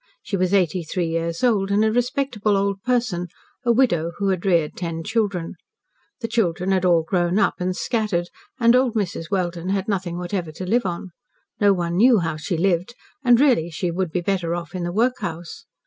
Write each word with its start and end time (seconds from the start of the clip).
She 0.23 0.35
was 0.35 0.51
eighty 0.51 0.81
three 0.81 1.05
years 1.05 1.43
old, 1.43 1.69
and 1.69 1.85
a 1.85 1.91
respectable 1.91 2.57
old 2.57 2.81
person 2.81 3.27
a 3.63 3.71
widow, 3.71 4.13
who 4.17 4.29
had 4.29 4.47
reared 4.47 4.75
ten 4.75 5.03
children. 5.03 5.53
The 6.21 6.27
children 6.27 6.71
had 6.71 6.85
all 6.85 7.03
grown 7.03 7.37
up, 7.37 7.61
and 7.61 7.75
scattered, 7.75 8.29
and 8.59 8.75
old 8.75 8.95
Mrs. 8.95 9.29
Welden 9.29 9.69
had 9.69 9.87
nothing 9.87 10.17
whatever 10.17 10.51
to 10.53 10.65
live 10.65 10.87
on. 10.87 11.11
No 11.59 11.71
one 11.71 11.97
knew 11.97 12.17
how 12.17 12.35
she 12.35 12.57
lived, 12.57 12.95
and 13.23 13.39
really 13.39 13.69
she 13.69 13.91
would 13.91 14.11
be 14.11 14.21
better 14.21 14.55
off 14.55 14.73
in 14.73 14.85
the 14.85 14.91
workhouse. 14.91 15.65